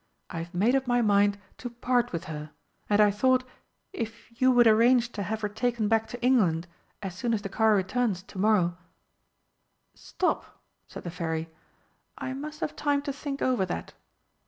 [0.31, 2.49] I have made up my mind to part with her,
[2.89, 3.43] and I thought,
[3.93, 6.65] if you would arrange to have her taken back to England
[7.03, 8.79] as soon as the car returns to morrow"
[10.09, 11.51] "Stop," said the Fairy,
[12.17, 13.93] "I must have time to think over that."